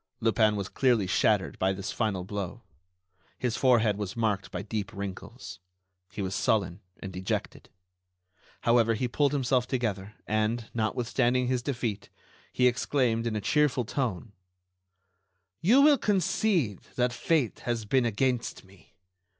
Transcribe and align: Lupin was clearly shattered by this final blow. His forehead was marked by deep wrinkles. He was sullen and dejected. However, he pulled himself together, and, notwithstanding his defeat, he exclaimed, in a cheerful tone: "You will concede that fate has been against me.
Lupin 0.19 0.55
was 0.55 0.67
clearly 0.67 1.05
shattered 1.05 1.59
by 1.59 1.71
this 1.73 1.91
final 1.91 2.23
blow. 2.23 2.63
His 3.37 3.55
forehead 3.55 3.97
was 3.97 4.17
marked 4.17 4.49
by 4.49 4.63
deep 4.63 4.91
wrinkles. 4.91 5.59
He 6.11 6.23
was 6.23 6.33
sullen 6.33 6.81
and 6.99 7.13
dejected. 7.13 7.69
However, 8.61 8.95
he 8.95 9.07
pulled 9.07 9.31
himself 9.31 9.67
together, 9.67 10.15
and, 10.25 10.71
notwithstanding 10.73 11.49
his 11.49 11.61
defeat, 11.61 12.09
he 12.51 12.65
exclaimed, 12.65 13.27
in 13.27 13.35
a 13.35 13.41
cheerful 13.41 13.85
tone: 13.85 14.31
"You 15.61 15.83
will 15.83 15.99
concede 15.99 16.79
that 16.95 17.13
fate 17.13 17.59
has 17.59 17.85
been 17.85 18.05
against 18.07 18.63
me. 18.63 18.95